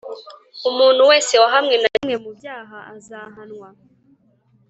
[0.69, 3.69] umuntu wese wahamwe na kimwe mu byaha azahanwa